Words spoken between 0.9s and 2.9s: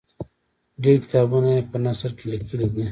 کتابونه یې په نثر کې لیکلي دي.